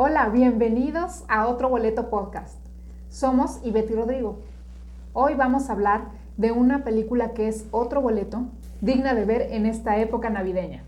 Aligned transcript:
Hola, 0.00 0.28
bienvenidos 0.28 1.24
a 1.26 1.48
otro 1.48 1.68
boleto 1.68 2.08
podcast. 2.08 2.56
Somos 3.08 3.58
Ivette 3.64 3.90
y 3.90 3.94
Rodrigo. 3.96 4.38
Hoy 5.12 5.34
vamos 5.34 5.68
a 5.68 5.72
hablar 5.72 6.02
de 6.36 6.52
una 6.52 6.84
película 6.84 7.32
que 7.32 7.48
es 7.48 7.66
otro 7.72 8.00
boleto 8.00 8.44
digna 8.80 9.12
de 9.14 9.24
ver 9.24 9.48
en 9.50 9.66
esta 9.66 9.98
época 9.98 10.30
navideña. 10.30 10.84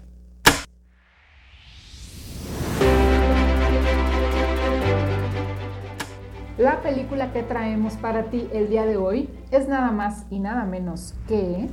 La 6.56 6.80
película 6.80 7.32
que 7.32 7.42
traemos 7.42 7.94
para 7.94 8.30
ti 8.30 8.48
el 8.52 8.68
día 8.68 8.86
de 8.86 8.96
hoy 8.96 9.28
es 9.50 9.66
nada 9.66 9.90
más 9.90 10.24
y 10.30 10.38
nada 10.38 10.62
menos 10.66 11.16
que... 11.26 11.68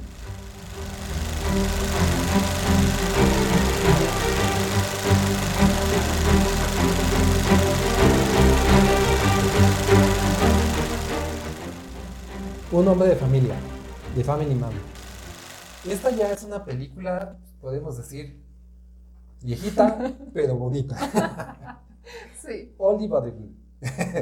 Un 12.77 12.87
hombre 12.87 13.07
de 13.09 13.15
familia, 13.15 13.55
de 14.15 14.23
Family 14.23 14.53
Man. 14.53 14.71
Esta 15.89 16.11
ya 16.11 16.31
es 16.31 16.43
una 16.43 16.63
película, 16.63 17.35
podemos 17.59 17.97
decir, 17.97 18.39
viejita, 19.41 20.15
pero 20.33 20.55
bonita. 20.55 21.81
Sí. 22.39 22.75
Oldie 22.77 23.07
but 23.07 23.33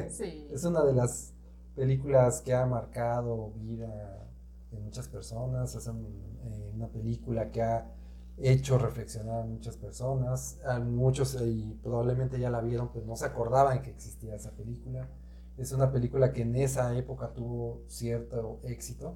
Sí. 0.09 0.47
Es 0.53 0.63
una 0.63 0.85
de 0.85 0.93
las 0.93 1.33
películas 1.75 2.39
que 2.39 2.53
ha 2.53 2.65
marcado 2.65 3.51
vida 3.57 4.25
de 4.71 4.79
muchas 4.79 5.09
personas. 5.09 5.75
Es 5.75 5.87
eh, 5.87 6.71
una 6.73 6.87
película 6.87 7.51
que 7.51 7.61
ha 7.61 7.91
hecho 8.37 8.77
reflexionar 8.77 9.41
a 9.41 9.45
muchas 9.45 9.75
personas. 9.75 10.61
A 10.65 10.79
muchos 10.79 11.35
eh, 11.35 11.45
y 11.45 11.79
probablemente 11.83 12.39
ya 12.39 12.49
la 12.49 12.61
vieron, 12.61 12.89
pero 12.93 13.05
no 13.05 13.17
se 13.17 13.25
acordaban 13.25 13.81
que 13.81 13.89
existía 13.89 14.33
esa 14.33 14.51
película. 14.51 15.09
Es 15.57 15.71
una 15.71 15.91
película 15.91 16.33
que 16.33 16.41
en 16.41 16.55
esa 16.55 16.95
época 16.97 17.33
tuvo 17.33 17.83
cierto 17.87 18.59
éxito 18.63 19.15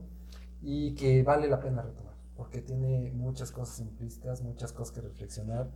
y 0.61 0.95
que 0.95 1.21
vale 1.21 1.49
la 1.49 1.59
pena 1.59 1.81
retomar, 1.81 2.15
porque 2.35 2.61
tiene 2.61 3.11
muchas 3.11 3.51
cosas 3.51 3.79
implícitas, 3.81 4.41
muchas 4.41 4.71
cosas 4.71 4.93
que 4.93 5.01
reflexionar, 5.01 5.69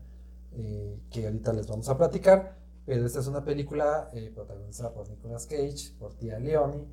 eh, 0.53 1.01
que 1.09 1.25
ahorita 1.25 1.51
les 1.51 1.67
vamos 1.67 1.89
a 1.89 1.97
platicar. 1.97 2.57
Pero 2.85 3.05
esta 3.05 3.19
es 3.19 3.27
una 3.27 3.43
película 3.43 4.09
eh, 4.13 4.31
protagonizada 4.33 4.93
por 4.93 5.09
Nicolas 5.09 5.45
Cage, 5.47 5.95
por 5.99 6.13
Tia 6.15 6.39
Leoni, 6.39 6.85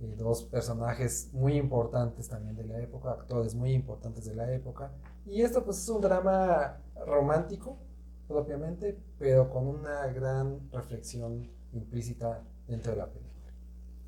eh, 0.00 0.16
dos 0.18 0.44
personajes 0.44 1.30
muy 1.32 1.56
importantes 1.56 2.28
también 2.28 2.56
de 2.56 2.64
la 2.64 2.78
época, 2.80 3.12
actores 3.12 3.54
muy 3.54 3.72
importantes 3.72 4.24
de 4.26 4.34
la 4.34 4.52
época. 4.52 4.92
Y 5.24 5.42
esto 5.42 5.64
pues 5.64 5.78
es 5.78 5.88
un 5.88 6.00
drama 6.00 6.82
romántico 7.06 7.78
propiamente, 8.28 8.98
pero 9.18 9.50
con 9.50 9.66
una 9.66 10.06
gran 10.08 10.70
reflexión 10.72 11.50
implícita 11.72 12.42
dentro 12.68 12.92
de 12.92 12.98
la 12.98 13.06
película. 13.06 13.24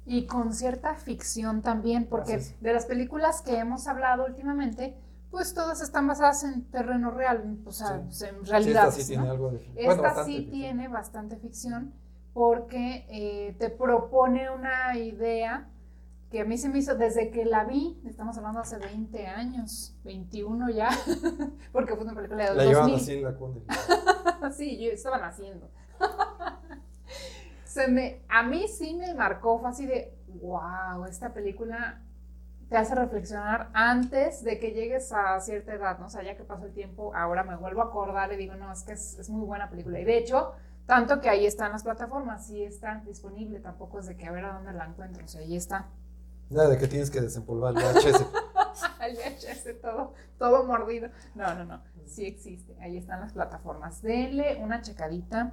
Y 0.06 0.26
con 0.26 0.52
cierta 0.52 0.94
ficción 0.94 1.62
también, 1.62 2.06
porque 2.06 2.38
de 2.60 2.72
las 2.72 2.86
películas 2.86 3.42
que 3.42 3.58
hemos 3.58 3.88
hablado 3.88 4.24
últimamente, 4.26 4.96
pues 5.30 5.52
todas 5.54 5.80
están 5.82 6.06
basadas 6.06 6.44
en 6.44 6.64
terreno 6.70 7.10
real, 7.10 7.58
o 7.64 7.72
sea, 7.72 8.04
Sí. 8.10 8.26
en 8.26 8.44
Sí, 8.44 8.50
realidad. 8.50 8.88
esta 8.88 9.00
sí 9.02 9.08
tiene 9.08 9.28
algo 9.28 9.50
de 9.50 9.58
bueno, 9.58 9.90
Esta 9.90 10.02
bastante 10.02 10.30
sí 10.30 10.36
ficción. 10.38 10.52
tiene 10.60 10.88
bastante 10.88 11.36
ficción 11.38 11.92
porque 12.32 13.06
eh, 13.08 13.56
te 13.58 13.68
propone 13.70 14.50
una 14.50 14.96
idea 14.96 15.68
que 16.30 16.40
a 16.40 16.44
mí 16.44 16.56
se 16.58 16.68
me 16.68 16.78
hizo 16.78 16.94
desde 16.96 17.30
que 17.30 17.44
la 17.44 17.64
vi, 17.64 18.00
estamos 18.04 18.36
hablando 18.36 18.60
hace 18.60 18.78
20 18.78 19.26
años, 19.26 19.96
21 20.04 20.70
ya, 20.70 20.90
porque 21.72 21.94
fue 21.94 22.04
una 22.04 22.14
película 22.14 22.50
de 22.50 22.54
La 22.56 22.64
llevaban 22.64 22.90
2000. 22.92 23.02
así 23.02 23.12
en 23.18 23.24
la 23.24 23.34
cunde. 23.34 23.62
sí, 24.56 24.78
yo 24.78 24.90
estaba 24.92 25.18
naciendo. 25.18 25.68
Se 27.76 27.88
me, 27.88 28.22
a 28.30 28.42
mí 28.42 28.68
sí 28.68 28.94
me 28.94 29.12
marcó, 29.12 29.58
fue 29.58 29.68
así 29.68 29.84
de, 29.84 30.18
wow, 30.28 31.04
esta 31.04 31.34
película 31.34 32.00
te 32.70 32.76
hace 32.78 32.94
reflexionar 32.94 33.68
antes 33.74 34.42
de 34.42 34.58
que 34.58 34.70
llegues 34.70 35.12
a 35.12 35.38
cierta 35.40 35.74
edad, 35.74 35.98
¿no? 35.98 36.06
O 36.06 36.08
sea, 36.08 36.22
ya 36.22 36.38
que 36.38 36.42
pasó 36.42 36.64
el 36.64 36.72
tiempo, 36.72 37.14
ahora 37.14 37.44
me 37.44 37.54
vuelvo 37.54 37.82
a 37.82 37.88
acordar 37.88 38.32
y 38.32 38.36
digo, 38.36 38.54
no, 38.54 38.72
es 38.72 38.82
que 38.82 38.94
es, 38.94 39.18
es 39.18 39.28
muy 39.28 39.44
buena 39.44 39.68
película. 39.68 40.00
Y 40.00 40.06
de 40.06 40.16
hecho, 40.16 40.52
tanto 40.86 41.20
que 41.20 41.28
ahí 41.28 41.44
están 41.44 41.72
las 41.72 41.82
plataformas, 41.82 42.46
sí 42.46 42.64
está 42.64 43.02
disponible, 43.06 43.60
tampoco 43.60 43.98
es 43.98 44.06
de 44.06 44.16
que 44.16 44.24
a 44.24 44.32
ver 44.32 44.46
a 44.46 44.54
dónde 44.54 44.72
la 44.72 44.86
encuentro, 44.86 45.22
o 45.22 45.28
sea, 45.28 45.42
ahí 45.42 45.54
está. 45.54 45.90
Nada 46.48 46.70
de 46.70 46.78
que 46.78 46.88
tienes 46.88 47.10
que 47.10 47.20
desempolvar 47.20 47.74
el 47.76 47.82
VHS. 47.82 48.24
El 49.06 49.16
VHS 49.16 49.80
todo, 49.82 50.14
todo 50.38 50.64
mordido. 50.64 51.10
No, 51.34 51.54
no, 51.54 51.64
no. 51.64 51.82
Sí 52.06 52.24
existe. 52.24 52.74
Ahí 52.80 52.96
están 52.96 53.20
las 53.20 53.34
plataformas. 53.34 54.02
Denle 54.02 54.56
una 54.62 54.80
checadita. 54.80 55.50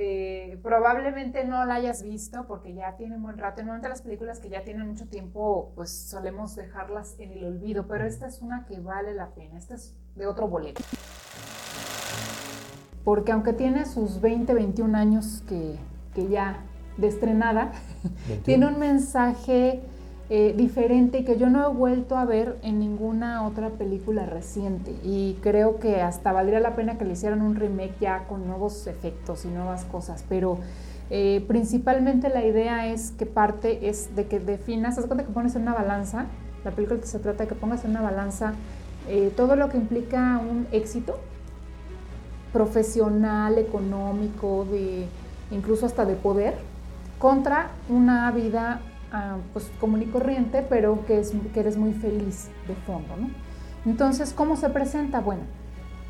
Eh, 0.00 0.60
probablemente 0.62 1.44
no 1.44 1.64
la 1.64 1.74
hayas 1.74 2.04
visto 2.04 2.46
porque 2.46 2.72
ya 2.72 2.96
tiene 2.96 3.16
un 3.16 3.22
buen 3.24 3.36
rato. 3.36 3.62
Normalmente 3.62 3.88
las 3.88 4.02
películas 4.02 4.38
que 4.38 4.48
ya 4.48 4.62
tienen 4.62 4.86
mucho 4.86 5.08
tiempo, 5.08 5.72
pues 5.74 5.90
solemos 5.90 6.54
dejarlas 6.54 7.16
en 7.18 7.32
el 7.32 7.44
olvido. 7.44 7.88
Pero 7.88 8.04
esta 8.06 8.28
es 8.28 8.40
una 8.40 8.64
que 8.64 8.78
vale 8.78 9.12
la 9.12 9.30
pena. 9.30 9.58
Esta 9.58 9.74
es 9.74 9.96
de 10.14 10.28
otro 10.28 10.46
boleto. 10.46 10.84
Porque 13.02 13.32
aunque 13.32 13.52
tiene 13.52 13.86
sus 13.86 14.20
20, 14.20 14.54
21 14.54 14.96
años 14.96 15.42
que, 15.48 15.74
que 16.14 16.28
ya 16.28 16.62
de 16.96 17.08
estrenada, 17.08 17.72
tiene 18.44 18.68
un 18.68 18.78
mensaje 18.78 19.82
eh, 20.30 20.54
diferente 20.56 21.24
que 21.24 21.38
yo 21.38 21.48
no 21.48 21.64
he 21.64 21.74
vuelto 21.74 22.16
a 22.16 22.26
ver 22.26 22.58
en 22.62 22.78
ninguna 22.78 23.46
otra 23.46 23.70
película 23.70 24.26
reciente. 24.26 24.94
Y 25.02 25.38
creo 25.42 25.78
que 25.78 26.02
hasta 26.02 26.32
valdría 26.32 26.60
la 26.60 26.76
pena 26.76 26.98
que 26.98 27.04
le 27.04 27.12
hicieran 27.14 27.40
un 27.40 27.54
remake 27.54 27.94
ya 28.00 28.24
con 28.28 28.46
nuevos 28.46 28.86
efectos 28.86 29.44
y 29.44 29.48
nuevas 29.48 29.84
cosas, 29.84 30.24
pero 30.28 30.58
eh, 31.10 31.42
principalmente 31.48 32.28
la 32.28 32.44
idea 32.44 32.88
es 32.92 33.12
que 33.12 33.24
parte 33.24 33.88
es 33.88 34.14
de 34.14 34.26
que 34.26 34.38
definas, 34.38 34.98
haz 34.98 35.06
cuenta 35.06 35.24
que 35.24 35.32
pones 35.32 35.56
en 35.56 35.62
una 35.62 35.72
balanza, 35.72 36.26
la 36.64 36.72
película 36.72 37.00
que 37.00 37.06
se 37.06 37.18
trata 37.18 37.44
de 37.44 37.48
que 37.48 37.54
pongas 37.54 37.84
en 37.84 37.92
una 37.92 38.02
balanza 38.02 38.52
eh, 39.08 39.32
todo 39.34 39.56
lo 39.56 39.70
que 39.70 39.78
implica 39.78 40.38
un 40.38 40.66
éxito 40.70 41.18
profesional, 42.52 43.56
económico, 43.56 44.66
de 44.70 45.06
incluso 45.50 45.86
hasta 45.86 46.04
de 46.04 46.14
poder, 46.14 46.54
contra 47.18 47.70
una 47.88 48.30
vida 48.32 48.82
ah, 49.12 49.36
pues 49.52 49.70
común 49.80 50.02
y 50.02 50.06
corriente, 50.06 50.64
pero 50.68 51.04
que, 51.06 51.20
es, 51.20 51.32
que 51.52 51.60
eres 51.60 51.76
muy 51.76 51.92
feliz 51.92 52.48
de 52.66 52.74
fondo, 52.74 53.16
¿no? 53.16 53.28
Entonces, 53.86 54.32
¿cómo 54.32 54.56
se 54.56 54.70
presenta? 54.70 55.20
Bueno, 55.20 55.42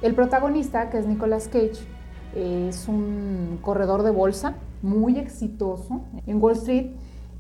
el 0.02 0.14
protagonista, 0.14 0.90
que 0.90 0.98
es 0.98 1.06
Nicolas 1.06 1.48
Cage, 1.48 1.86
es 2.34 2.88
un 2.88 3.58
corredor 3.62 4.02
de 4.02 4.10
bolsa 4.10 4.54
muy 4.82 5.18
exitoso 5.18 6.02
en 6.26 6.42
Wall 6.42 6.54
Street 6.54 6.90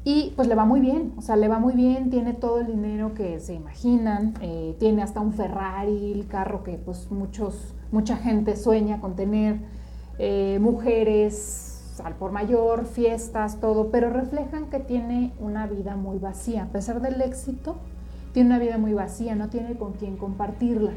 y 0.04 0.32
pues 0.36 0.48
le 0.48 0.54
va 0.54 0.64
muy 0.64 0.80
bien, 0.80 1.12
o 1.16 1.22
sea, 1.22 1.36
le 1.36 1.48
va 1.48 1.58
muy 1.58 1.74
bien, 1.74 2.10
tiene 2.10 2.32
todo 2.32 2.60
el 2.60 2.66
dinero 2.66 3.14
que 3.14 3.40
se 3.40 3.54
imaginan, 3.54 4.34
eh, 4.40 4.74
tiene 4.78 5.02
hasta 5.02 5.20
un 5.20 5.34
Ferrari, 5.34 6.12
el 6.12 6.26
carro 6.26 6.62
que 6.62 6.78
pues 6.78 7.10
muchos, 7.10 7.74
mucha 7.92 8.16
gente 8.16 8.56
sueña 8.56 9.00
con 9.00 9.16
tener, 9.16 9.60
eh, 10.18 10.58
mujeres 10.60 11.67
al 12.00 12.14
por 12.14 12.32
mayor, 12.32 12.86
fiestas, 12.86 13.60
todo, 13.60 13.90
pero 13.90 14.10
reflejan 14.10 14.66
que 14.66 14.80
tiene 14.80 15.32
una 15.40 15.66
vida 15.66 15.96
muy 15.96 16.18
vacía, 16.18 16.64
a 16.64 16.66
pesar 16.66 17.00
del 17.00 17.20
éxito, 17.20 17.76
tiene 18.32 18.50
una 18.50 18.58
vida 18.58 18.78
muy 18.78 18.94
vacía, 18.94 19.34
no 19.34 19.48
tiene 19.48 19.76
con 19.76 19.92
quién 19.92 20.16
compartirla. 20.16 20.92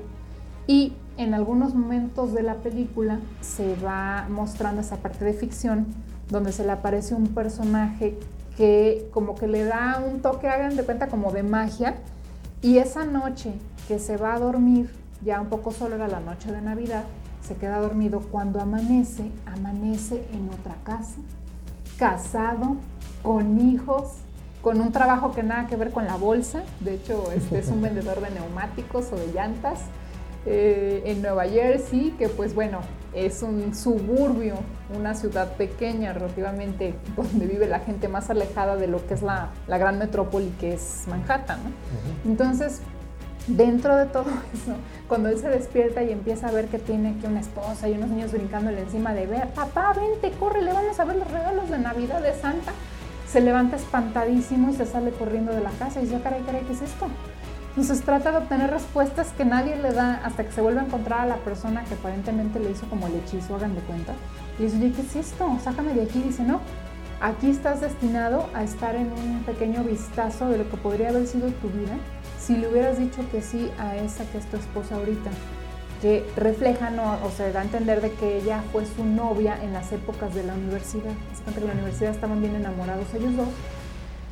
Y 0.67 0.93
en 1.17 1.33
algunos 1.33 1.73
momentos 1.75 2.33
de 2.33 2.43
la 2.43 2.55
película 2.55 3.19
se 3.41 3.75
va 3.77 4.27
mostrando 4.29 4.81
esa 4.81 4.97
parte 4.97 5.25
de 5.25 5.33
ficción 5.33 5.87
donde 6.29 6.51
se 6.51 6.63
le 6.63 6.71
aparece 6.71 7.13
un 7.13 7.27
personaje 7.27 8.17
que 8.57 9.09
como 9.11 9.35
que 9.35 9.47
le 9.47 9.65
da 9.65 10.01
un 10.05 10.21
toque, 10.21 10.47
hagan 10.47 10.75
de 10.75 10.83
cuenta, 10.83 11.07
como 11.07 11.31
de 11.31 11.43
magia. 11.43 11.95
Y 12.61 12.77
esa 12.77 13.05
noche 13.05 13.53
que 13.87 13.99
se 13.99 14.17
va 14.17 14.35
a 14.35 14.39
dormir, 14.39 14.89
ya 15.23 15.41
un 15.41 15.47
poco 15.47 15.71
solo 15.71 15.95
era 15.95 16.07
la 16.07 16.19
noche 16.19 16.51
de 16.51 16.61
Navidad, 16.61 17.03
se 17.41 17.55
queda 17.55 17.79
dormido. 17.79 18.19
Cuando 18.19 18.59
amanece, 18.59 19.31
amanece 19.45 20.25
en 20.33 20.49
otra 20.49 20.75
casa, 20.83 21.19
casado, 21.97 22.77
con 23.23 23.59
hijos, 23.59 24.13
con 24.61 24.79
un 24.79 24.91
trabajo 24.91 25.31
que 25.31 25.43
nada 25.43 25.67
que 25.67 25.75
ver 25.75 25.91
con 25.91 26.05
la 26.05 26.15
bolsa. 26.15 26.63
De 26.79 26.95
hecho, 26.95 27.31
este 27.31 27.59
es 27.59 27.67
un 27.69 27.81
vendedor 27.81 28.21
de 28.21 28.31
neumáticos 28.31 29.11
o 29.11 29.15
de 29.15 29.31
llantas 29.33 29.79
eh, 30.45 31.03
en 31.05 31.21
Nueva 31.21 31.45
Jersey, 31.45 32.15
que 32.17 32.27
pues 32.27 32.55
bueno, 32.55 32.79
es 33.13 33.43
un 33.43 33.75
suburbio, 33.75 34.55
una 34.97 35.13
ciudad 35.13 35.55
pequeña 35.55 36.13
relativamente, 36.13 36.95
donde 37.15 37.45
vive 37.45 37.67
la 37.67 37.79
gente 37.79 38.07
más 38.07 38.29
alejada 38.29 38.75
de 38.75 38.87
lo 38.87 39.05
que 39.05 39.13
es 39.13 39.21
la, 39.21 39.49
la 39.67 39.77
gran 39.77 39.99
metrópoli 39.99 40.49
que 40.59 40.73
es 40.73 41.03
Manhattan. 41.07 41.59
Entonces, 42.25 42.81
dentro 43.47 43.95
de 43.95 44.05
todo 44.05 44.25
eso, 44.53 44.75
cuando 45.07 45.29
él 45.29 45.37
se 45.37 45.49
despierta 45.49 46.03
y 46.03 46.11
empieza 46.11 46.47
a 46.47 46.51
ver 46.51 46.67
que 46.67 46.79
tiene 46.79 47.17
que 47.19 47.27
una 47.27 47.39
esposa 47.39 47.89
y 47.89 47.93
unos 47.93 48.09
niños 48.09 48.31
brincándole 48.31 48.81
encima 48.81 49.13
de 49.13 49.25
ver, 49.27 49.47
papá, 49.49 49.93
vente, 49.93 50.31
corre, 50.39 50.61
le 50.61 50.73
vamos 50.73 50.99
a 50.99 51.05
ver 51.05 51.17
los 51.17 51.29
regalos 51.29 51.69
de 51.69 51.79
Navidad 51.79 52.21
de 52.21 52.33
Santa, 52.33 52.71
se 53.27 53.41
levanta 53.41 53.77
espantadísimo 53.77 54.69
y 54.71 54.73
se 54.73 54.85
sale 54.85 55.11
corriendo 55.11 55.53
de 55.53 55.61
la 55.61 55.71
casa 55.71 55.99
y 55.99 56.03
dice, 56.03 56.17
"Ah, 56.17 56.21
caray, 56.23 56.41
caray, 56.41 56.63
¿qué 56.63 56.73
es 56.73 56.81
esto? 56.81 57.07
Entonces 57.69 58.01
trata 58.01 58.31
de 58.31 58.37
obtener 58.39 58.69
respuestas 58.69 59.29
que 59.29 59.45
nadie 59.45 59.77
le 59.77 59.93
da 59.93 60.19
hasta 60.25 60.43
que 60.43 60.51
se 60.51 60.59
vuelve 60.59 60.81
a 60.81 60.83
encontrar 60.83 61.21
a 61.21 61.25
la 61.25 61.37
persona 61.37 61.85
que 61.85 61.93
aparentemente 61.93 62.59
le 62.59 62.71
hizo 62.71 62.85
como 62.89 63.07
el 63.07 63.15
hechizo, 63.15 63.55
hagan 63.55 63.73
de 63.75 63.81
cuenta. 63.81 64.11
Y 64.59 64.63
dice, 64.63 64.75
oye, 64.75 64.91
¿qué 64.91 65.01
es 65.01 65.15
esto? 65.15 65.57
Sácame 65.63 65.93
de 65.93 66.01
aquí. 66.03 66.21
dice, 66.21 66.43
no, 66.43 66.59
aquí 67.21 67.51
estás 67.51 67.81
destinado 67.81 68.47
a 68.53 68.63
estar 68.63 68.95
en 68.95 69.11
un 69.11 69.43
pequeño 69.45 69.83
vistazo 69.83 70.49
de 70.49 70.57
lo 70.57 70.69
que 70.69 70.77
podría 70.77 71.09
haber 71.09 71.27
sido 71.27 71.49
tu 71.49 71.69
vida 71.69 71.95
si 72.39 72.57
le 72.57 72.67
hubieras 72.67 72.97
dicho 72.97 73.21
que 73.31 73.41
sí 73.41 73.69
a 73.77 73.95
esa 73.95 74.25
que 74.31 74.39
es 74.39 74.45
tu 74.47 74.57
esposa 74.57 74.95
ahorita 74.95 75.29
que 76.01 76.25
refleja 76.35 76.89
¿no? 76.89 77.23
o 77.23 77.29
se 77.29 77.51
da 77.51 77.61
a 77.61 77.63
entender 77.63 78.01
de 78.01 78.11
que 78.13 78.37
ella 78.37 78.63
fue 78.71 78.85
su 78.85 79.05
novia 79.05 79.63
en 79.63 79.71
las 79.71 79.91
épocas 79.91 80.33
de 80.33 80.43
la 80.43 80.55
universidad. 80.55 81.11
Es 81.31 81.41
que 81.41 81.59
en 81.59 81.67
la 81.67 81.73
universidad 81.73 82.09
estaban 82.09 82.41
bien 82.41 82.55
enamorados 82.55 83.13
ellos 83.13 83.37
dos 83.37 83.49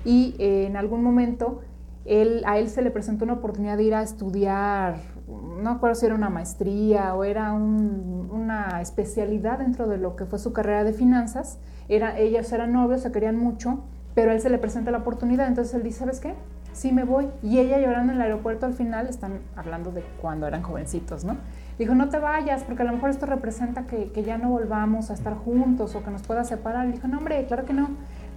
y 0.03 0.35
eh, 0.39 0.65
en 0.65 0.75
algún 0.75 1.03
momento 1.03 1.61
él, 2.05 2.41
a 2.47 2.57
él 2.57 2.69
se 2.69 2.81
le 2.81 2.89
presentó 2.89 3.25
una 3.25 3.33
oportunidad 3.33 3.77
de 3.77 3.83
ir 3.83 3.93
a 3.93 4.01
estudiar, 4.01 4.95
no 5.29 5.69
acuerdo 5.69 5.95
si 5.95 6.05
era 6.05 6.15
una 6.15 6.29
maestría 6.29 7.13
o 7.13 7.23
era 7.23 7.53
una 7.53 8.81
especialidad 8.81 9.59
dentro 9.59 9.87
de 9.87 9.97
lo 9.97 10.15
que 10.15 10.25
fue 10.25 10.39
su 10.39 10.53
carrera 10.53 10.83
de 10.83 10.93
finanzas. 10.93 11.59
Era, 11.87 12.17
ellos 12.17 12.51
eran 12.51 12.73
novios, 12.73 13.01
se 13.01 13.11
querían 13.11 13.37
mucho, 13.37 13.83
pero 14.15 14.31
a 14.31 14.33
él 14.33 14.41
se 14.41 14.49
le 14.49 14.57
presenta 14.57 14.91
la 14.91 14.99
oportunidad, 14.99 15.47
entonces 15.47 15.73
él 15.73 15.83
dice, 15.83 15.99
¿sabes 15.99 16.19
qué? 16.19 16.35
Sí 16.73 16.91
me 16.91 17.03
voy. 17.03 17.27
Y 17.41 17.59
ella 17.59 17.79
llorando 17.79 18.13
en 18.13 18.19
el 18.19 18.21
aeropuerto 18.23 18.65
al 18.65 18.73
final, 18.73 19.07
están 19.07 19.39
hablando 19.55 19.91
de 19.91 20.03
cuando 20.21 20.47
eran 20.47 20.61
jovencitos, 20.61 21.25
¿no? 21.25 21.37
Dijo, 21.77 21.95
no 21.95 22.09
te 22.09 22.19
vayas, 22.19 22.63
porque 22.63 22.81
a 22.83 22.85
lo 22.85 22.91
mejor 22.93 23.09
esto 23.09 23.25
representa 23.25 23.85
que, 23.85 24.11
que 24.11 24.23
ya 24.23 24.37
no 24.37 24.49
volvamos 24.49 25.09
a 25.09 25.13
estar 25.13 25.35
juntos 25.35 25.95
o 25.95 26.03
que 26.03 26.11
nos 26.11 26.23
pueda 26.23 26.43
separar. 26.43 26.87
Y 26.89 26.91
dijo, 26.91 27.07
no, 27.07 27.19
hombre, 27.19 27.45
claro 27.47 27.65
que 27.65 27.73
no. 27.73 27.89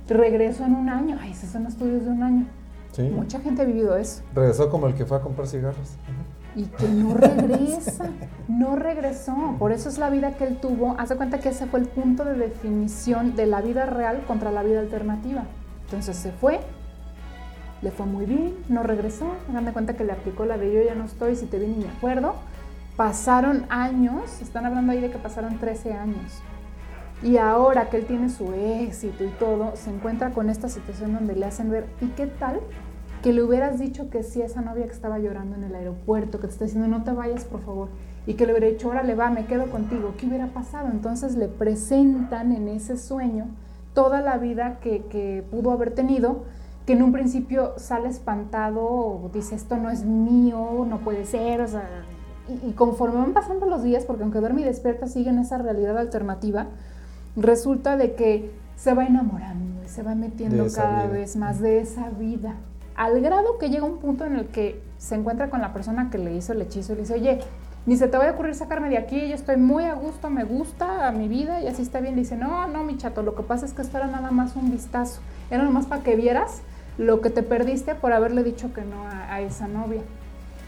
Regreso 0.09 0.65
en 0.65 0.75
un 0.75 0.89
año. 0.89 1.19
Ay, 1.21 1.33
esos 1.33 1.50
son 1.50 1.67
estudios 1.67 2.05
de 2.05 2.11
un 2.11 2.23
año. 2.23 2.47
Sí. 2.93 3.03
Mucha 3.03 3.41
gente 3.41 3.62
ha 3.62 3.65
vivido 3.65 3.97
eso. 3.97 4.23
Regresó 4.35 4.71
como 4.71 4.87
el 4.87 4.94
que 4.94 5.05
fue 5.05 5.17
a 5.17 5.21
comprar 5.21 5.49
cigarros. 5.49 5.97
Y 6.55 6.65
que 6.65 6.89
no 6.89 7.15
regresa, 7.15 8.11
no 8.49 8.77
regresó. 8.77 9.57
Por 9.59 9.73
eso 9.73 9.89
es 9.89 9.99
la 9.99 10.11
vida 10.11 10.37
que 10.37 10.45
él 10.45 10.59
tuvo. 10.59 10.95
Hace 10.99 11.17
cuenta 11.17 11.41
que 11.41 11.49
ese 11.49 11.67
fue 11.67 11.81
el 11.81 11.87
punto 11.87 12.25
de 12.25 12.35
definición 12.35 13.35
de 13.37 13.47
la 13.47 13.63
vida 13.63 13.87
real 13.87 14.23
contra 14.27 14.53
la 14.53 14.63
vida 14.63 14.81
alternativa. 14.81 15.45
Entonces 15.85 16.17
se 16.17 16.31
fue, 16.33 16.61
le 17.81 17.91
fue 17.91 18.07
muy 18.07 18.27
bien, 18.27 18.55
no 18.69 18.83
regresó. 18.83 19.33
Hagan 19.51 19.65
de 19.65 19.73
cuenta 19.73 19.95
que 19.95 20.05
le 20.05 20.13
aplicó 20.13 20.45
la 20.45 20.59
de 20.59 20.73
yo 20.73 20.83
ya 20.83 20.95
no 20.95 21.05
estoy, 21.05 21.37
si 21.37 21.47
te 21.47 21.59
vi 21.59 21.67
ni 21.67 21.85
me 21.85 21.91
acuerdo. 21.91 22.35
Pasaron 22.97 23.65
años, 23.71 24.43
están 24.43 24.67
hablando 24.67 24.93
ahí 24.93 25.01
de 25.01 25.11
que 25.11 25.19
pasaron 25.19 25.59
13 25.59 25.95
años. 25.95 26.43
Y 27.23 27.37
ahora 27.37 27.89
que 27.89 27.99
él 27.99 28.07
tiene 28.07 28.29
su 28.29 28.53
éxito 28.53 29.25
y 29.25 29.29
todo, 29.39 29.77
se 29.77 29.91
encuentra 29.91 30.31
con 30.31 30.51
esta 30.51 30.69
situación 30.69 31.15
donde 31.15 31.37
le 31.37 31.47
hacen 31.47 31.71
ver, 31.71 31.87
¿y 32.01 32.09
qué 32.09 32.27
tal 32.27 32.61
que 33.23 33.33
le 33.33 33.43
hubieras 33.43 33.79
dicho 33.79 34.11
que 34.11 34.23
sí 34.23 34.43
a 34.43 34.47
esa 34.47 34.61
novia 34.61 34.87
que 34.87 34.93
estaba 34.93 35.19
llorando 35.19 35.57
en 35.57 35.65
el 35.65 35.75
aeropuerto, 35.75 36.41
que 36.41 36.49
te 36.49 36.53
está 36.53 36.65
diciendo, 36.65 36.89
no 36.89 37.05
te 37.05 37.13
vayas, 37.13 37.45
por 37.45 37.61
favor? 37.61 37.89
Y 38.27 38.35
que 38.35 38.47
le 38.47 38.53
hubiera 38.53 38.69
dicho, 38.69 38.89
órale, 38.89 39.15
va, 39.15 39.31
me 39.31 39.47
quedo 39.47 39.71
contigo. 39.71 40.15
¿Qué 40.19 40.27
hubiera 40.27 40.49
pasado? 40.49 40.89
Entonces 40.91 41.37
le 41.37 41.49
presentan 41.49 42.53
en 42.53 42.69
ese 42.69 42.97
sueño 42.97 43.47
toda 43.95 44.21
la 44.21 44.39
vida 44.39 44.79
que, 44.81 45.05
que 45.05 45.45
pudo 45.51 45.71
haber 45.71 45.95
tenido, 45.95 46.45
que 46.87 46.95
en 46.95 47.03
un 47.03 47.13
principio 47.13 47.75
sale 47.77 48.09
espantado, 48.09 49.31
dice, 49.33 49.55
esto 49.55 49.77
no 49.77 49.91
es 49.91 50.05
mío, 50.05 50.85
no 50.89 50.99
puede 50.99 51.25
ser, 51.25 51.61
o 51.61 51.69
sea, 51.69 52.05
y, 52.49 52.73
conforme 52.73 53.19
van 53.19 53.33
pasando 53.33 53.67
los 53.67 53.83
días, 53.83 54.05
porque 54.05 54.25
aunque 54.25 54.41
duerme 54.41 54.63
y 54.63 54.65
despierta 54.65 55.07
sigue 55.07 55.31
en 55.31 55.39
esa 55.39 55.59
realidad 55.59 55.97
alternativa, 55.97 56.67
resulta 57.37 57.97
de 57.97 58.15
que 58.15 58.53
se 58.77 58.95
va 58.95 59.05
enamorando 59.05 59.85
y 59.85 59.89
se 59.89 60.03
va 60.03 60.15
metiendo 60.15 60.67
cada 60.75 61.07
vez 61.07 61.37
más 61.37 61.61
de 61.61 61.81
esa 61.81 62.11
vida, 62.11 62.57
al 62.97 63.21
grado 63.21 63.59
que 63.59 63.71
llega 63.71 63.85
un 63.85 63.99
punto 63.99 64.25
en 64.25 64.37
el 64.37 64.47
que 64.47 64.81
se 64.99 65.15
encuentra 65.15 65.50
con 65.50 65.61
la 65.61 65.73
persona 65.73 66.11
que 66.11 66.19
le 66.19 66.35
hizo 66.35 66.53
el 66.53 66.62
hechizo 66.62 66.93
y 66.93 66.97
le 66.97 67.03
dice, 67.03 67.15
oye, 67.15 67.41
ni 67.85 67.97
se 67.97 68.06
te 68.06 68.17
vaya 68.17 68.31
a 68.31 68.35
ocurrir 68.35 68.55
sacarme 68.55 68.89
de 68.89 68.99
aquí, 68.99 69.29
yo 69.29 69.35
estoy 69.35 69.56
muy 69.56 69.85
a 69.85 69.94
gusto, 69.94 70.31
me 70.31 70.44
gusta 70.44 71.09
a 71.09 71.12
mi 71.12 71.27
vida 71.27 71.61
y 71.61 71.67
así 71.67 71.83
está 71.83 72.00
bien. 72.00 72.15
Le 72.15 72.23
dice, 72.23 72.37
no, 72.37 72.69
no, 72.69 72.85
mi 72.85 72.97
chato, 72.97 73.23
lo 73.23 73.35
que 73.35 73.43
pasa 73.43 73.67
es 73.67 73.73
que 73.73 73.83
esto 73.83 73.97
era 73.97 74.06
nada 74.06 74.31
más 74.31 74.55
un 74.55 74.71
vistazo, 74.71 75.21
era 75.50 75.65
nomás 75.65 75.87
para 75.87 76.03
que 76.03 76.15
vieras 76.15 76.62
lo 76.99 77.21
que 77.21 77.31
te 77.31 77.43
perdiste 77.43 77.94
por 77.94 78.12
haberle 78.12 78.44
dicho 78.44 78.73
que 78.73 78.83
no 78.83 79.09
a 79.09 79.41
esa 79.41 79.67
novia. 79.67 80.03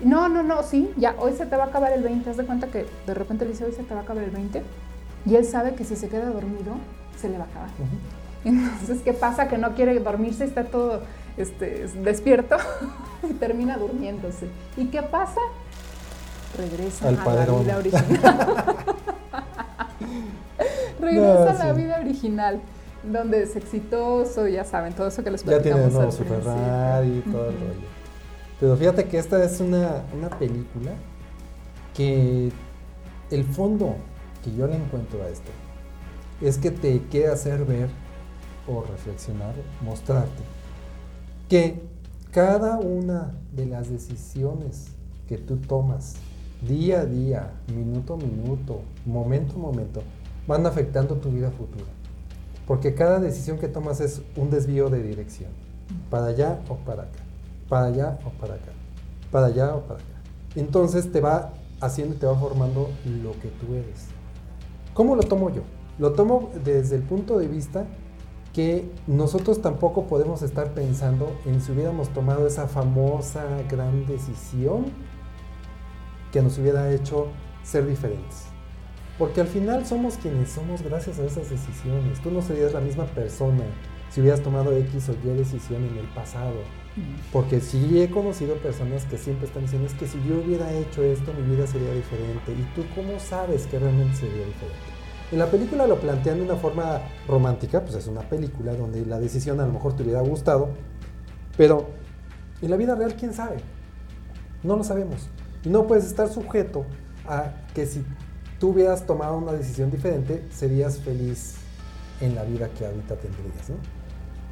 No, 0.02 0.28
no, 0.28 0.42
no, 0.42 0.62
sí, 0.62 0.90
ya 0.96 1.14
hoy 1.18 1.32
se 1.32 1.46
te 1.46 1.56
va 1.56 1.64
a 1.64 1.66
acabar 1.68 1.92
el 1.92 2.02
20. 2.02 2.28
Haz 2.28 2.36
de 2.36 2.44
cuenta 2.44 2.66
que 2.66 2.86
de 3.06 3.14
repente 3.14 3.44
le 3.44 3.52
dice 3.52 3.64
hoy 3.64 3.72
se 3.72 3.84
te 3.84 3.94
va 3.94 4.00
a 4.00 4.02
acabar 4.02 4.24
el 4.24 4.30
20 4.30 4.62
y 5.26 5.36
él 5.36 5.44
sabe 5.44 5.74
que 5.74 5.84
si 5.84 5.96
se 5.96 6.08
queda 6.08 6.26
dormido 6.26 6.74
se 7.16 7.28
le 7.28 7.38
va 7.38 7.44
a 7.44 7.46
acabar. 7.46 7.70
Entonces, 8.44 9.00
¿qué 9.02 9.12
pasa? 9.12 9.48
Que 9.48 9.56
no 9.56 9.74
quiere 9.74 9.98
dormirse, 10.00 10.44
está 10.44 10.64
todo 10.64 11.00
este, 11.36 11.86
despierto 12.02 12.56
y 13.28 13.32
termina 13.40 13.76
durmiéndose. 13.76 14.48
¿Y 14.76 14.86
qué 14.86 15.02
pasa? 15.02 15.40
Regresa 16.56 17.08
a 17.08 17.12
la 17.12 17.44
vida 17.44 17.78
original. 17.78 18.04
Regresa 21.00 21.50
a 21.50 21.66
la 21.66 21.72
vida 21.72 21.98
original, 22.00 22.60
donde 23.02 23.42
es 23.42 23.56
exitoso, 23.56 24.46
ya 24.46 24.64
saben, 24.64 24.92
todo 24.94 25.08
eso 25.08 25.24
que 25.24 25.30
les 25.30 25.42
platicamos. 25.42 25.92
Ya 25.92 25.98
tiene 25.98 26.12
su 26.12 26.24
Ferrari 26.24 27.22
y 27.26 27.30
todo 27.30 27.48
el 27.48 27.58
rollo. 27.58 27.94
Pero 28.60 28.76
fíjate 28.76 29.04
que 29.06 29.18
esta 29.18 29.42
es 29.44 29.60
una, 29.60 30.04
película 30.38 30.92
que 31.94 32.50
el 33.30 33.44
fondo 33.44 33.96
que 34.42 34.54
yo 34.54 34.66
le 34.66 34.76
encuentro 34.76 35.22
a 35.22 35.28
esto 35.28 35.50
es 36.40 36.58
que 36.58 36.70
te 36.70 37.00
quiere 37.10 37.28
hacer 37.28 37.64
ver 37.64 37.88
o 38.66 38.82
reflexionar, 38.82 39.54
mostrarte 39.80 40.42
que 41.48 41.82
cada 42.30 42.78
una 42.78 43.34
de 43.52 43.66
las 43.66 43.90
decisiones 43.90 44.88
que 45.28 45.38
tú 45.38 45.56
tomas 45.56 46.14
día 46.66 47.00
a 47.00 47.06
día, 47.06 47.52
minuto 47.74 48.14
a 48.14 48.16
minuto, 48.16 48.82
momento 49.06 49.54
a 49.56 49.58
momento, 49.58 50.02
van 50.46 50.66
afectando 50.66 51.16
tu 51.16 51.30
vida 51.30 51.50
futura. 51.50 51.90
Porque 52.66 52.94
cada 52.94 53.20
decisión 53.20 53.58
que 53.58 53.68
tomas 53.68 54.00
es 54.00 54.22
un 54.36 54.50
desvío 54.50 54.88
de 54.88 55.02
dirección, 55.02 55.50
para 56.10 56.26
allá 56.26 56.60
o 56.68 56.76
para 56.76 57.02
acá 57.04 57.24
para 57.68 57.86
allá 57.86 58.18
o 58.24 58.30
para 58.30 58.54
acá, 58.54 58.72
para 59.30 59.46
allá 59.46 59.74
o 59.74 59.80
para 59.82 60.00
acá. 60.00 60.14
Entonces 60.54 61.10
te 61.10 61.20
va 61.20 61.52
haciendo 61.80 62.14
y 62.14 62.18
te 62.18 62.26
va 62.26 62.36
formando 62.36 62.90
lo 63.22 63.32
que 63.40 63.48
tú 63.48 63.74
eres. 63.74 64.06
¿Cómo 64.92 65.16
lo 65.16 65.22
tomo 65.22 65.50
yo? 65.50 65.62
Lo 65.98 66.12
tomo 66.12 66.50
desde 66.64 66.96
el 66.96 67.02
punto 67.02 67.38
de 67.38 67.48
vista 67.48 67.86
que 68.54 68.88
nosotros 69.08 69.60
tampoco 69.60 70.06
podemos 70.06 70.42
estar 70.42 70.72
pensando 70.74 71.36
en 71.44 71.60
si 71.60 71.72
hubiéramos 71.72 72.08
tomado 72.10 72.46
esa 72.46 72.68
famosa 72.68 73.44
gran 73.68 74.06
decisión 74.06 74.86
que 76.32 76.40
nos 76.40 76.56
hubiera 76.58 76.92
hecho 76.92 77.26
ser 77.64 77.86
diferentes. 77.86 78.44
Porque 79.18 79.40
al 79.40 79.48
final 79.48 79.84
somos 79.86 80.16
quienes 80.16 80.50
somos 80.50 80.82
gracias 80.82 81.18
a 81.18 81.24
esas 81.24 81.50
decisiones. 81.50 82.20
Tú 82.22 82.30
no 82.30 82.42
serías 82.42 82.72
la 82.72 82.80
misma 82.80 83.04
persona 83.06 83.64
si 84.10 84.20
hubieras 84.20 84.40
tomado 84.40 84.72
X 84.76 85.08
o 85.08 85.12
Y 85.12 85.36
decisión 85.36 85.84
en 85.84 85.98
el 85.98 86.06
pasado. 86.14 86.54
Porque 87.32 87.60
sí 87.60 88.00
he 88.00 88.08
conocido 88.08 88.54
personas 88.56 89.04
que 89.06 89.18
siempre 89.18 89.48
están 89.48 89.62
diciendo, 89.62 89.88
es 89.88 89.94
que 89.94 90.06
si 90.06 90.18
yo 90.28 90.38
hubiera 90.38 90.72
hecho 90.72 91.02
esto, 91.02 91.32
mi 91.32 91.56
vida 91.56 91.66
sería 91.66 91.92
diferente. 91.92 92.52
¿Y 92.52 92.62
tú 92.76 92.84
cómo 92.94 93.18
sabes 93.18 93.66
que 93.66 93.80
realmente 93.80 94.14
sería 94.14 94.46
diferente? 94.46 94.93
En 95.34 95.40
la 95.40 95.50
película 95.50 95.88
lo 95.88 95.98
plantean 95.98 96.38
de 96.38 96.44
una 96.44 96.54
forma 96.54 97.00
romántica, 97.26 97.80
pues 97.80 97.96
es 97.96 98.06
una 98.06 98.20
película 98.20 98.72
donde 98.72 99.04
la 99.04 99.18
decisión 99.18 99.58
a 99.58 99.66
lo 99.66 99.72
mejor 99.72 99.96
te 99.96 100.04
hubiera 100.04 100.20
gustado, 100.20 100.68
pero 101.56 101.88
en 102.62 102.70
la 102.70 102.76
vida 102.76 102.94
real, 102.94 103.16
¿quién 103.16 103.34
sabe? 103.34 103.56
No 104.62 104.76
lo 104.76 104.84
sabemos. 104.84 105.28
Y 105.64 105.70
no 105.70 105.88
puedes 105.88 106.04
estar 106.04 106.28
sujeto 106.28 106.86
a 107.26 107.52
que 107.74 107.84
si 107.84 108.04
tú 108.60 108.68
hubieras 108.68 109.06
tomado 109.06 109.36
una 109.36 109.50
decisión 109.50 109.90
diferente, 109.90 110.44
serías 110.52 110.98
feliz 110.98 111.56
en 112.20 112.36
la 112.36 112.44
vida 112.44 112.68
que 112.68 112.86
ahorita 112.86 113.16
tendrías, 113.16 113.70
¿no? 113.70 114.03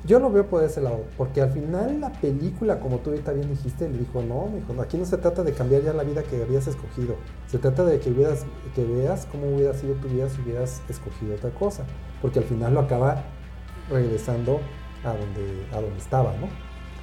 Yo 0.05 0.19
lo 0.19 0.33
veo 0.33 0.49
por 0.49 0.65
ese 0.65 0.81
lado, 0.81 1.05
porque 1.17 1.41
al 1.43 1.53
final 1.53 2.01
la 2.01 2.11
película, 2.11 2.81
como 2.81 2.99
tú 2.99 3.11
ahorita 3.11 3.33
bien 3.33 3.49
dijiste, 3.49 3.89
le 3.89 3.99
dijo, 3.99 4.21
no, 4.21 4.51
hijo, 4.59 4.81
aquí 4.83 4.97
no 4.97 5.05
se 5.05 5.17
trata 5.17 5.45
de 5.45 5.53
cambiar 5.53 5.83
ya 5.83 5.93
la 5.93 6.03
vida 6.03 6.25
que 6.25 6.43
habías 6.43 6.67
escogido, 6.67 7.15
se 7.47 7.59
trata 7.59 7.85
de 7.85 8.01
que, 8.01 8.11
hubieras, 8.11 8.45
que 8.75 8.85
veas 8.85 9.27
cómo 9.27 9.55
hubiera 9.55 9.75
sido 9.75 9.95
tu 9.95 10.09
vida 10.09 10.29
si 10.29 10.41
hubieras 10.41 10.83
escogido 10.89 11.37
otra 11.37 11.51
cosa, 11.51 11.85
porque 12.21 12.41
al 12.41 12.47
final 12.47 12.75
lo 12.75 12.81
acaba 12.81 13.23
regresando 13.89 14.61
a 15.05 15.11
donde, 15.11 15.67
a 15.71 15.81
donde 15.81 15.99
estaba, 15.99 16.33
¿no? 16.37 16.49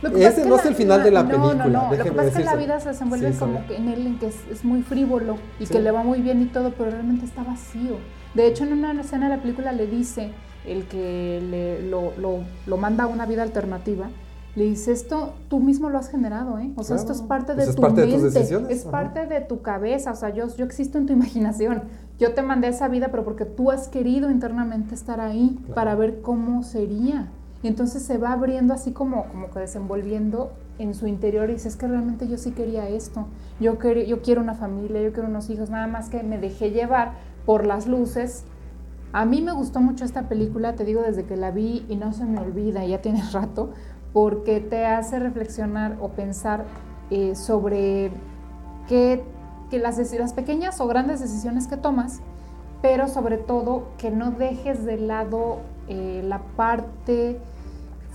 Ese 0.02 0.46
no 0.46 0.56
es 0.56 0.66
el 0.66 0.76
final 0.76 1.04
de 1.04 1.12
la 1.12 1.26
película. 1.26 1.54
No, 1.54 1.66
no, 1.66 1.90
no. 1.90 1.96
Lo 1.96 2.04
que 2.04 2.12
pasa 2.12 2.30
es 2.30 2.36
que 2.36 2.44
la 2.44 2.56
vida 2.56 2.80
se 2.80 2.90
desenvuelve 2.90 3.34
como 3.34 3.66
que 3.68 3.76
en 3.76 3.90
él, 3.90 4.08
en 4.08 4.20
que 4.20 4.28
es, 4.28 4.64
muy 4.64 4.82
frívolo 4.82 5.38
y 5.60 5.66
que 5.66 5.80
le 5.80 5.92
va 5.92 6.04
muy 6.04 6.22
bien 6.22 6.42
y 6.42 6.46
todo, 6.46 6.74
pero 6.78 6.92
realmente 6.92 7.26
está 7.26 7.44
vacío. 7.44 7.98
De 8.34 8.48
hecho, 8.48 8.64
en 8.64 8.74
una 8.74 9.00
escena 9.00 9.30
de 9.30 9.36
la 9.36 9.42
película 9.42 9.72
le 9.72 9.88
dice, 9.88 10.32
el 10.66 10.86
que 10.86 11.42
le, 11.50 11.90
lo, 11.90 12.14
lo, 12.18 12.78
manda 12.78 13.06
a 13.06 13.08
una 13.08 13.26
vida 13.26 13.42
alternativa, 13.42 14.10
le 14.56 14.64
dice, 14.66 14.92
esto 14.92 15.34
tú 15.48 15.60
mismo 15.60 15.90
lo 15.90 15.98
has 15.98 16.10
generado, 16.10 16.60
¿eh? 16.60 16.72
O 16.76 16.84
sea, 16.84 16.96
esto 16.96 17.12
es 17.12 17.22
parte 17.22 17.56
de 17.56 17.72
tu 17.74 17.82
mente, 17.82 18.70
es 18.70 18.84
parte 18.84 19.26
de 19.26 19.42
tu 19.42 19.62
cabeza, 19.62 20.12
o 20.12 20.16
sea, 20.16 20.30
yo, 20.30 20.54
yo 20.56 20.66
existo 20.66 20.98
en 20.98 21.08
tu 21.08 21.14
imaginación. 21.14 21.84
Yo 22.20 22.34
te 22.34 22.42
mandé 22.42 22.68
esa 22.68 22.88
vida, 22.88 23.10
pero 23.12 23.24
porque 23.24 23.46
tú 23.46 23.72
has 23.72 23.88
querido 23.88 24.30
internamente 24.30 24.94
estar 24.94 25.22
ahí 25.22 25.58
para 25.74 25.96
ver 25.96 26.22
cómo 26.22 26.64
sería. 26.64 27.30
Y 27.62 27.68
entonces 27.68 28.04
se 28.04 28.18
va 28.18 28.32
abriendo 28.32 28.74
así 28.74 28.92
como, 28.92 29.26
como 29.26 29.50
que 29.52 29.60
desenvolviendo 29.60 30.52
en 30.78 30.94
su 30.94 31.08
interior 31.08 31.50
y 31.50 31.54
dice, 31.54 31.68
es 31.68 31.76
que 31.76 31.88
realmente 31.88 32.28
yo 32.28 32.38
sí 32.38 32.52
quería 32.52 32.88
esto. 32.88 33.28
Yo, 33.60 33.78
yo 33.82 34.22
quiero 34.22 34.42
una 34.42 34.56
familia, 34.56 35.02
yo 35.02 35.12
quiero 35.12 35.28
unos 35.28 35.50
hijos, 35.50 35.70
nada 35.70 35.88
más 35.88 36.10
que 36.10 36.24
me 36.24 36.38
dejé 36.38 36.72
llevar 36.72 37.14
por 37.46 37.66
las 37.66 37.88
luces 37.88 38.46
A 39.12 39.26
mí 39.26 39.42
me 39.42 39.52
gustó 39.52 39.82
mucho 39.82 40.06
esta 40.06 40.30
película, 40.30 40.76
te 40.76 40.86
digo 40.86 41.02
desde 41.02 41.26
que 41.26 41.36
la 41.36 41.52
vi 41.52 41.86
y 41.90 41.96
no 41.96 42.14
se 42.14 42.26
me 42.26 42.40
olvida, 42.40 42.86
ya 42.86 43.02
tiene 43.02 43.24
rato, 43.34 43.72
porque 44.14 44.62
te 44.62 44.86
hace 44.86 45.20
reflexionar 45.20 45.98
o 46.00 46.10
pensar 46.10 46.66
eh, 47.10 47.36
sobre 47.36 48.12
que, 48.88 49.24
que 49.70 49.80
las, 49.80 49.98
las 50.14 50.34
pequeñas 50.34 50.80
o 50.80 50.88
grandes 50.88 51.20
decisiones 51.20 51.68
que 51.68 51.76
tomas, 51.76 52.22
pero 52.82 53.08
sobre 53.08 53.38
todo 53.38 53.90
que 53.98 54.12
no 54.12 54.32
dejes 54.32 54.86
de 54.86 54.98
lado 54.98 55.58
eh, 55.88 56.22
la 56.24 56.40
parte 56.56 57.40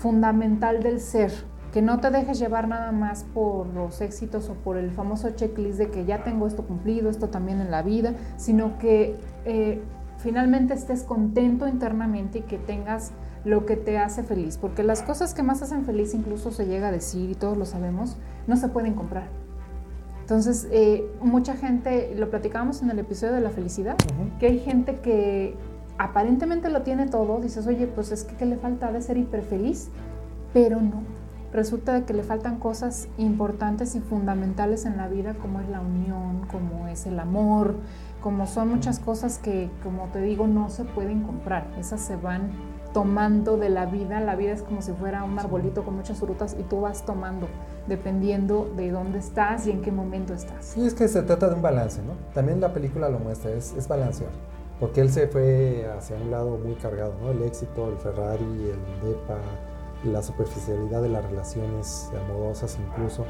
fundamental 0.04 0.82
del 0.82 1.00
ser, 1.00 1.32
que 1.73 1.80
no 1.80 1.99
te 1.99 2.11
dejes 2.11 2.38
llevar 2.38 2.68
nada 2.68 2.92
más 2.92 3.25
por 3.32 3.66
los 3.68 4.02
éxitos 4.02 4.50
o 4.50 4.52
por 4.52 4.76
el 4.76 4.90
famoso 4.90 5.30
checklist 5.30 5.78
de 5.78 5.88
que 5.88 6.04
ya 6.04 6.23
tengo 6.23 6.46
esto 6.46 6.66
cumplido, 6.66 7.08
esto 7.08 7.30
también 7.30 7.62
en 7.62 7.70
la 7.70 7.80
vida, 7.80 8.12
sino 8.37 8.76
que 8.76 9.16
eh, 9.46 9.80
finalmente 10.18 10.75
estés 10.75 11.04
contento 11.04 11.66
internamente 11.66 12.40
y 12.40 12.42
que 12.42 12.58
tengas 12.58 13.12
lo 13.46 13.64
que 13.64 13.76
te 13.76 13.96
hace 13.96 14.23
feliz, 14.25 14.58
porque 14.58 14.82
las 14.82 15.00
cosas 15.00 15.32
que 15.32 15.42
más 15.42 15.62
hacen 15.62 15.87
feliz, 15.87 16.12
incluso 16.12 16.50
se 16.50 16.66
llega 16.66 16.88
a 16.88 16.92
decir 16.92 17.30
y 17.30 17.34
todos 17.34 17.56
lo 17.56 17.64
sabemos, 17.64 18.18
no 18.46 18.58
se 18.58 18.68
pueden 18.68 18.92
comprar. 18.92 19.28
Entonces, 20.20 20.68
eh, 20.70 21.11
mucha 21.23 21.54
gente, 21.56 22.14
lo 22.14 22.28
platicábamos 22.28 22.82
en 22.82 22.90
el 22.90 22.99
episodio 22.99 23.32
de 23.32 23.40
la 23.40 23.50
felicidad, 23.50 23.96
que 24.38 24.49
hay 24.49 24.58
gente 24.58 25.00
que 25.00 25.56
aparentemente 25.98 26.70
lo 26.70 26.82
tiene 26.82 27.06
todo, 27.06 27.40
dices, 27.40 27.66
oye, 27.66 27.86
pues 27.86 28.12
es 28.12 28.24
que 28.24 28.36
¿qué 28.36 28.46
le 28.46 28.56
falta 28.56 28.92
de 28.92 29.00
ser 29.00 29.16
hiperfeliz? 29.16 29.90
Pero 30.52 30.80
no. 30.80 31.02
Resulta 31.52 32.04
que 32.04 32.14
le 32.14 32.24
faltan 32.24 32.58
cosas 32.58 33.06
importantes 33.16 33.94
y 33.94 34.00
fundamentales 34.00 34.86
en 34.86 34.96
la 34.96 35.06
vida, 35.06 35.34
como 35.34 35.60
es 35.60 35.68
la 35.68 35.80
unión, 35.80 36.46
como 36.50 36.88
es 36.88 37.06
el 37.06 37.20
amor, 37.20 37.76
como 38.20 38.46
son 38.46 38.70
muchas 38.70 38.98
cosas 38.98 39.38
que, 39.38 39.70
como 39.84 40.06
te 40.06 40.20
digo, 40.20 40.48
no 40.48 40.68
se 40.68 40.84
pueden 40.84 41.22
comprar. 41.22 41.68
Esas 41.78 42.00
se 42.00 42.16
van 42.16 42.50
tomando 42.92 43.56
de 43.56 43.68
la 43.68 43.86
vida. 43.86 44.18
La 44.18 44.34
vida 44.34 44.50
es 44.52 44.62
como 44.62 44.82
si 44.82 44.92
fuera 44.92 45.22
un 45.22 45.38
arbolito 45.38 45.84
con 45.84 45.94
muchas 45.94 46.18
frutas 46.18 46.56
y 46.58 46.64
tú 46.64 46.80
vas 46.80 47.04
tomando 47.04 47.46
dependiendo 47.86 48.72
de 48.76 48.90
dónde 48.90 49.18
estás 49.18 49.66
y 49.68 49.70
en 49.70 49.82
qué 49.82 49.92
momento 49.92 50.34
estás. 50.34 50.64
Sí, 50.64 50.84
es 50.84 50.94
que 50.94 51.06
se 51.06 51.22
trata 51.22 51.48
de 51.48 51.54
un 51.54 51.62
balance, 51.62 52.02
¿no? 52.02 52.14
También 52.32 52.60
la 52.60 52.72
película 52.72 53.08
lo 53.08 53.20
muestra, 53.20 53.52
es, 53.52 53.74
es 53.76 53.86
balancear. 53.86 54.30
Porque 54.81 55.00
él 55.00 55.11
se 55.11 55.28
fue 55.28 55.87
hacia 55.97 56.16
un 56.16 56.31
lado 56.31 56.59
muy 56.59 56.75
cargado, 56.75 57.14
¿no? 57.23 57.31
El 57.31 57.43
éxito, 57.43 57.88
el 57.88 57.97
Ferrari, 57.97 58.45
el 58.45 59.09
DEPA, 59.09 59.38
la 60.04 60.23
superficialidad 60.23 61.02
de 61.02 61.09
las 61.09 61.25
relaciones 61.25 62.11
amorosas 62.26 62.76
incluso 62.88 63.25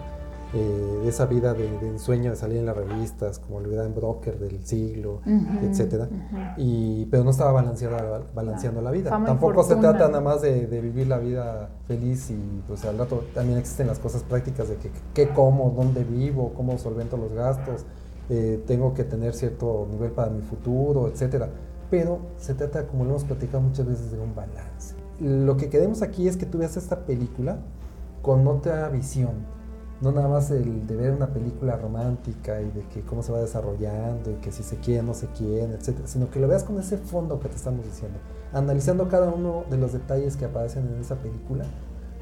eh, 0.57 1.05
esa 1.09 1.27
vida 1.27 1.53
de, 1.53 1.67
ensueño 1.81 2.31
de 2.31 2.37
salir 2.37 2.59
en 2.59 2.67
las 2.67 2.77
revistas, 2.77 3.41
como 3.41 3.59
el 3.59 3.69
gran 3.69 3.93
broker 3.93 4.39
del 4.39 4.65
siglo, 4.65 5.21
etcétera. 5.63 6.09
y, 6.57 7.07
pero 7.07 7.25
no 7.25 7.31
estaba 7.31 7.51
balanceando, 7.51 8.27
balanceando 8.33 8.81
la 8.81 8.93
vida. 8.93 9.11
Tampoco 9.11 9.65
se 9.65 9.75
trata 9.75 10.07
nada 10.07 10.21
más 10.21 10.43
de, 10.43 10.67
vivir 10.67 11.09
la 11.09 11.19
vida 11.19 11.71
feliz 11.89 12.31
y 12.31 12.63
pues 12.69 12.85
al 12.85 12.99
rato 12.99 13.25
también 13.35 13.59
existen 13.59 13.89
las 13.89 13.99
cosas 13.99 14.23
prácticas 14.23 14.69
de 14.69 14.77
que, 14.77 14.93
qué 15.13 15.29
como, 15.31 15.71
dónde 15.71 16.05
vivo, 16.05 16.53
cómo 16.55 16.79
solvento 16.79 17.17
los 17.17 17.33
gastos, 17.33 17.85
eh, 18.29 18.63
tengo 18.67 18.95
que 18.95 19.05
tener 19.05 19.35
cierto 19.35 19.87
nivel 19.91 20.11
para 20.13 20.31
mi 20.31 20.43
futuro, 20.43 21.09
etcétera. 21.09 21.51
Pero 21.91 22.21
se 22.39 22.55
trata, 22.55 22.87
como 22.87 23.05
lo 23.05 23.11
hemos 23.11 23.25
platicado 23.25 23.61
muchas 23.61 23.87
veces, 23.87 24.11
de 24.11 24.19
un 24.19 24.35
balance. 24.35 24.95
Lo 25.21 25.57
que 25.57 25.69
queremos 25.69 26.03
aquí 26.03 26.27
es 26.27 26.37
que 26.37 26.47
tú 26.47 26.59
veas 26.59 26.77
esta 26.77 27.07
película 27.07 27.59
con 28.23 28.47
otra 28.49 28.89
visión 28.89 29.55
no 30.01 30.13
nada 30.13 30.29
más 30.29 30.51
el 30.51 30.87
de 30.87 30.97
ver 30.97 31.13
una 31.13 31.29
película 31.29 31.77
romántica 31.77 32.61
y 32.61 32.71
de 32.71 32.83
que 32.89 33.03
cómo 33.03 33.23
se 33.23 33.33
va 33.33 33.41
desarrollando 33.41 34.31
y 34.31 34.35
que 34.35 34.53
si 34.53 34.63
se 34.63 34.77
quiere, 34.77 35.03
no 35.03 35.15
se 35.15 35.29
quiere, 35.29 35.73
etcétera, 35.75 36.07
sino 36.07 36.31
que 36.31 36.41
lo 36.41 36.49
veas 36.49 36.65
con 36.65 36.79
ese 36.79 36.99
fondo 36.99 37.41
que 37.41 37.49
te 37.49 37.57
estamos 37.57 37.85
diciendo, 37.85 38.19
analizando 38.53 39.09
cada 39.09 39.31
uno 39.31 39.65
de 39.71 39.79
los 39.79 39.93
detalles 39.93 40.37
que 40.37 40.45
aparecen 40.45 40.87
en 40.95 41.01
esa 41.01 41.17
película, 41.17 41.65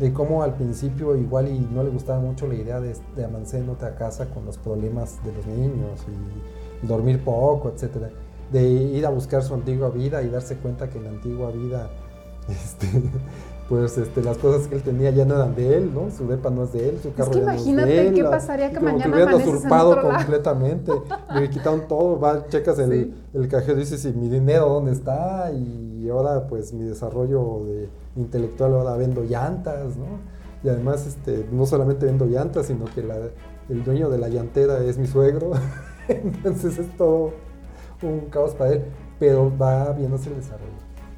de 0.03 0.13
cómo 0.13 0.43
al 0.43 0.55
principio 0.55 1.15
igual 1.17 1.47
y 1.47 1.61
no 1.61 1.85
le 1.85 1.91
gustaba 1.91 2.19
mucho 2.19 2.49
la 2.49 2.57
idea 2.57 2.81
de, 2.81 2.97
de 3.15 3.25
amancer 3.25 3.63
en 3.63 3.71
otra 3.71 3.95
casa 3.95 4.27
con 4.31 4.45
los 4.45 4.59
problemas 4.59 5.25
de 5.25 5.33
los 5.33 5.47
niños 5.47 6.01
y 6.83 6.85
dormir 6.85 7.23
poco, 7.23 7.71
etcétera, 7.71 8.11
de 8.51 8.65
ir 8.65 9.07
a 9.07 9.11
buscar 9.11 9.45
su 9.45 9.55
antigua 9.55 9.91
vida 9.91 10.21
y 10.25 10.29
darse 10.29 10.57
cuenta 10.57 10.91
que 10.91 10.99
en 10.99 11.05
la 11.05 11.11
antigua 11.11 11.53
vida 11.53 11.89
este, 12.49 12.89
pues 13.73 13.97
este, 13.97 14.23
las 14.23 14.37
cosas 14.37 14.69
que 14.69 14.75
él 14.75 14.83
tenía 14.83 15.09
ya 15.13 15.25
no 15.25 15.35
eran 15.35 15.55
de 15.55 15.79
él, 15.79 15.95
¿no? 15.95 16.11
Su 16.11 16.29
depa 16.29 16.51
no 16.51 16.65
es 16.65 16.75
de 16.75 16.91
él, 16.91 16.99
su 17.03 17.15
carro 17.15 17.31
es 17.31 17.39
que 17.39 17.43
ya 17.43 17.53
imagínate 17.55 17.87
no 17.87 17.91
es 17.91 17.97
de 17.97 18.09
él. 18.09 18.15
qué 18.15 18.25
pasaría 18.25 18.71
que 18.71 18.81
mañana 18.81 19.09
mañana 19.09 19.35
hubieran 19.35 19.49
usurpado 19.57 20.03
completamente, 20.03 20.93
le 21.35 21.49
quitaron 21.49 21.89
todo, 21.89 22.21
va, 22.21 22.47
checas 22.49 22.79
el, 22.81 23.15
el 23.33 23.49
cajero 23.49 23.79
y 23.79 23.81
dices, 23.81 24.05
¿y 24.05 24.13
mi 24.13 24.29
dinero 24.29 24.69
dónde 24.69 24.93
está? 24.93 25.51
Y 25.53 26.07
ahora 26.11 26.47
pues 26.49 26.75
mi 26.75 26.85
desarrollo 26.85 27.65
de 27.65 27.89
intelectual 28.17 28.75
ahora 28.75 28.95
vendo 28.99 29.25
llantas, 29.25 29.97
¿no? 29.97 30.21
Y 30.63 30.69
además 30.69 31.07
este, 31.07 31.47
no 31.51 31.65
solamente 31.65 32.05
vendo 32.05 32.27
llantas, 32.27 32.67
sino 32.67 32.85
que 32.95 33.03
la, 33.03 33.17
el 33.71 33.85
dueño 33.85 34.11
de 34.11 34.19
la 34.19 34.29
llantera 34.29 34.85
es 34.85 34.99
mi 34.99 35.07
suegro, 35.07 35.53
entonces 36.09 36.79
es 36.79 36.95
todo 36.99 37.31
un 38.03 38.27
caos 38.29 38.55
para 38.55 38.75
él, 38.75 38.83
pero 39.19 39.51
va 39.57 39.93
viéndose 39.93 40.29
el 40.29 40.37
desarrollo 40.37 40.73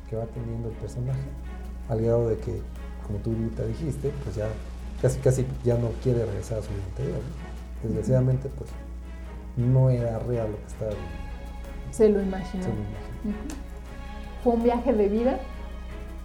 que 0.09 0.15
va 0.15 0.27
teniendo 0.27 0.69
el 0.69 0.75
personaje 0.77 1.44
al 1.89 2.01
grado 2.01 2.29
de 2.29 2.37
que, 2.39 2.61
como 3.07 3.19
tú 3.19 3.31
ahorita 3.31 3.65
dijiste, 3.65 4.11
pues 4.23 4.37
ya 4.37 4.49
casi 5.03 5.19
casi 5.21 5.47
ya 5.65 5.77
no 5.77 5.91
quiere 6.03 6.25
regresar 6.25 6.59
a 6.59 6.63
su 6.63 6.71
vida 6.71 6.85
anterior. 6.91 7.21
Desgraciadamente, 7.83 8.49
pues 8.57 8.71
no 9.57 9.91
era 9.91 10.19
real 10.21 10.51
lo 10.51 10.57
que 10.57 10.67
estaba 10.67 10.93
Se 11.91 12.09
lo 12.09 12.21
imaginó. 12.23 12.65
Fue 14.43 14.55
un 14.55 14.63
viaje 14.63 14.93
de 14.93 15.09
vida 15.09 15.39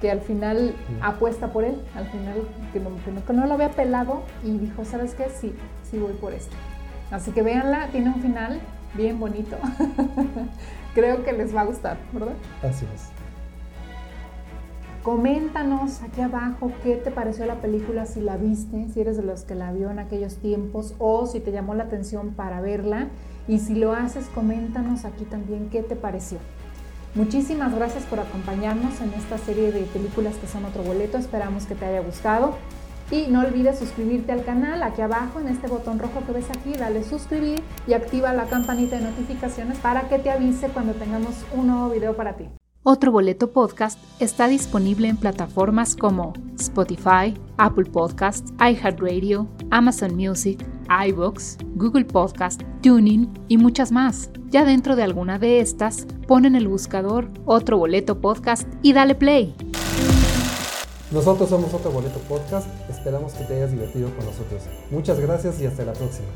que 0.01 0.09
al 0.09 0.21
final 0.21 0.75
apuesta 1.01 1.51
por 1.51 1.65
él, 1.65 1.75
al 1.95 2.05
final 2.07 2.41
que 2.71 2.79
no, 2.79 2.89
que 3.25 3.33
no, 3.33 3.45
lo 3.45 3.53
había 3.53 3.71
pelado 3.71 4.23
y 4.43 4.57
dijo, 4.57 4.85
¿sabes 4.85 5.13
qué? 5.13 5.27
Sí, 5.29 5.53
sí 5.89 5.97
voy 5.97 6.13
por 6.13 6.33
esto. 6.33 6.55
Así 7.11 7.31
que 7.31 7.41
véanla, 7.41 7.87
tiene 7.91 8.09
un 8.09 8.21
final 8.21 8.61
bien 8.93 9.19
bonito. 9.19 9.57
Creo 10.95 11.23
que 11.23 11.33
les 11.33 11.53
va 11.53 11.61
a 11.61 11.65
gustar, 11.65 11.97
¿verdad? 12.13 12.35
Así 12.63 12.85
es. 12.93 13.18
Coméntanos 15.03 16.01
aquí 16.01 16.19
abajo 16.19 16.71
qué 16.83 16.97
te 16.97 17.09
pareció 17.09 17.45
la 17.45 17.61
película, 17.61 18.05
si 18.05 18.19
la 18.19 18.35
viste, 18.35 18.89
si 18.93 18.99
eres 18.99 19.15
de 19.15 19.23
los 19.23 19.43
que 19.43 19.55
la 19.55 19.71
vio 19.71 19.89
en 19.89 19.97
aquellos 19.97 20.35
tiempos 20.35 20.93
o 20.99 21.25
si 21.25 21.39
te 21.39 21.53
llamó 21.53 21.73
la 21.73 21.85
atención 21.85 22.31
para 22.31 22.59
verla. 22.59 23.07
Y 23.47 23.59
si 23.59 23.75
lo 23.75 23.93
haces, 23.93 24.27
coméntanos 24.35 25.05
aquí 25.05 25.23
también 25.23 25.69
qué 25.69 25.83
te 25.83 25.95
pareció. 25.95 26.37
Muchísimas 27.15 27.73
gracias 27.73 28.03
por 28.03 28.19
acompañarnos 28.19 28.99
en 28.99 29.13
esta 29.13 29.37
serie 29.37 29.71
de 29.71 29.81
películas 29.83 30.35
que 30.35 30.47
son 30.47 30.65
otro 30.65 30.83
boleto. 30.83 31.17
Esperamos 31.17 31.65
que 31.65 31.75
te 31.75 31.85
haya 31.85 32.01
gustado. 32.01 32.55
Y 33.09 33.27
no 33.27 33.39
olvides 33.39 33.79
suscribirte 33.79 34.33
al 34.33 34.43
canal 34.43 34.83
aquí 34.83 35.01
abajo 35.01 35.39
en 35.39 35.47
este 35.47 35.67
botón 35.67 35.97
rojo 35.97 36.21
que 36.27 36.33
ves 36.33 36.49
aquí, 36.51 36.73
dale 36.73 37.03
suscribir 37.03 37.63
y 37.87 37.93
activa 37.93 38.33
la 38.33 38.45
campanita 38.45 38.97
de 38.97 39.05
notificaciones 39.05 39.79
para 39.79 40.07
que 40.09 40.19
te 40.19 40.29
avise 40.29 40.67
cuando 40.67 40.93
tengamos 40.93 41.33
un 41.55 41.67
nuevo 41.67 41.89
video 41.89 42.15
para 42.15 42.33
ti. 42.33 42.58
Otro 42.83 43.11
Boleto 43.11 43.51
Podcast 43.51 43.99
está 44.21 44.47
disponible 44.47 45.09
en 45.09 45.17
plataformas 45.17 45.97
como 45.97 46.31
Spotify, 46.57 47.37
Apple 47.57 47.89
Podcasts, 47.91 48.53
iHeartRadio, 48.57 49.49
Amazon 49.69 50.15
Music, 50.15 50.65
iBox, 51.07 51.57
Google 51.75 52.05
Podcast, 52.05 52.61
Tuning 52.81 53.27
y 53.49 53.57
muchas 53.57 53.91
más. 53.91 54.31
Ya 54.47 54.63
dentro 54.63 54.95
de 54.95 55.03
alguna 55.03 55.37
de 55.37 55.59
estas, 55.59 56.07
pon 56.25 56.45
en 56.45 56.55
el 56.55 56.69
buscador 56.69 57.27
Otro 57.45 57.77
Boleto 57.77 58.21
Podcast 58.21 58.65
y 58.81 58.93
dale 58.93 59.13
play. 59.13 59.53
Nosotros 61.11 61.49
somos 61.49 61.73
Otro 61.73 61.91
Boleto 61.91 62.19
Podcast, 62.29 62.69
esperamos 62.89 63.33
que 63.33 63.43
te 63.43 63.55
hayas 63.55 63.71
divertido 63.71 64.07
con 64.15 64.25
nosotros. 64.25 64.63
Muchas 64.89 65.19
gracias 65.19 65.59
y 65.59 65.65
hasta 65.65 65.83
la 65.83 65.93
próxima. 65.93 66.29